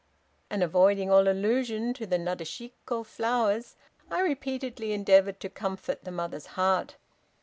And 0.49 0.63
avoiding 0.63 1.11
all 1.11 1.27
allusion 1.27 1.93
to 1.93 2.07
the 2.07 2.17
Nadeshiko 2.17 3.05
flowers, 3.05 3.75
I 4.09 4.21
repeatedly 4.21 4.93
endeavored 4.93 5.39
to 5.41 5.47
comfort 5.51 6.05
the 6.05 6.11
mother's 6.11 6.47
heart. 6.57 6.95